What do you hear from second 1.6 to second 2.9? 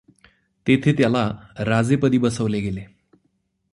राजेपदी बसवले गेले.